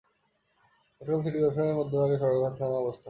[0.95, 2.99] Chittagong city কর্পোরেশনের মধ্যভাগে সদরঘাট থানার অবস্থান।